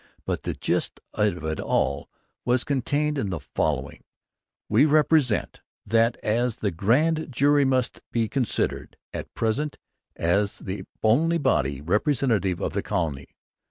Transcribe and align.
But 0.25 0.41
the 0.41 0.55
gist 0.55 0.99
of 1.13 1.45
it 1.45 1.59
all 1.59 2.09
was 2.43 2.63
contained 2.63 3.19
in 3.19 3.29
the 3.29 3.39
following: 3.39 4.03
'We 4.67 4.85
represent 4.85 5.61
that 5.85 6.17
as 6.23 6.55
the 6.55 6.71
Grand 6.71 7.31
Jury 7.31 7.65
must 7.65 8.01
be 8.11 8.27
considered 8.27 8.97
at 9.13 9.31
present 9.35 9.77
as 10.15 10.57
the 10.57 10.85
only 11.03 11.37
Body 11.37 11.81
representative 11.81 12.59
of 12.59 12.73
the 12.73 12.81
Colony 12.81 13.35